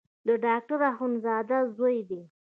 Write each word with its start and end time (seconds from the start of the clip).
د 0.27 0.29
ډاکټر 0.43 0.79
اخندزاده 0.91 1.57
زوی 1.75 1.97
دی. 2.09 2.21